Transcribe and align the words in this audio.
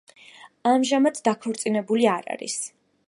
ამჟამად 0.69 1.21
დაქორწინებული 1.27 2.09
არ 2.17 2.33
არის. 2.37 2.57